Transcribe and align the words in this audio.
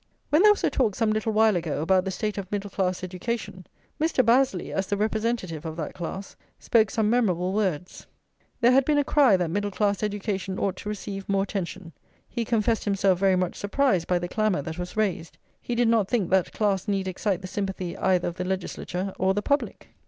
When 0.31 0.41
there 0.41 0.51
was 0.51 0.63
a 0.63 0.71
talk 0.71 0.95
some 0.95 1.11
little 1.11 1.31
while 1.31 1.55
ago 1.55 1.79
about 1.83 2.05
the 2.05 2.09
state 2.09 2.39
of 2.39 2.51
middle 2.51 2.71
class 2.71 3.03
education, 3.03 3.67
Mr. 3.99 4.25
Bazley, 4.25 4.73
as 4.73 4.87
the 4.87 4.97
representative 4.97 5.63
of 5.63 5.75
that 5.77 5.93
class, 5.93 6.35
spoke 6.57 6.89
some 6.89 7.07
memorable 7.07 7.53
words: 7.53 8.07
"There 8.61 8.71
had 8.71 8.83
been 8.83 8.97
a 8.97 9.03
cry 9.03 9.37
that 9.37 9.51
middle 9.51 9.69
class 9.69 10.01
education 10.01 10.57
ought 10.57 10.75
to 10.77 10.89
receive 10.89 11.29
more 11.29 11.43
attention. 11.43 11.93
He 12.27 12.45
confessed 12.45 12.85
himself 12.85 13.19
very 13.19 13.35
much 13.35 13.55
surprised 13.57 14.07
by 14.07 14.17
the 14.17 14.27
clamour 14.27 14.63
that 14.63 14.79
was 14.79 14.97
raised. 14.97 15.37
He 15.61 15.75
did 15.75 15.87
not 15.87 16.07
think 16.09 16.31
that 16.31 16.51
class 16.51 16.87
need 16.87 17.07
excite 17.07 17.43
the 17.43 17.47
sympathy 17.47 17.95
either 17.95 18.27
of 18.27 18.37
the 18.37 18.43
legislature 18.43 19.13
or 19.19 19.35
the 19.35 19.43
public." 19.43 19.89